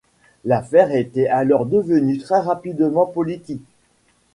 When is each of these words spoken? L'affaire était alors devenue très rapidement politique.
L'affaire 0.45 0.91
était 0.95 1.27
alors 1.27 1.67
devenue 1.67 2.17
très 2.17 2.39
rapidement 2.39 3.05
politique. 3.05 3.61